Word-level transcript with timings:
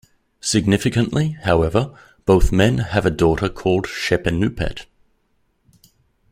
Significantly, 0.39 1.37
however, 1.43 1.93
both 2.25 2.51
men 2.51 2.79
have 2.79 3.05
a 3.05 3.11
daughter 3.11 3.47
called 3.49 3.85
Shepenupet. 3.85 4.87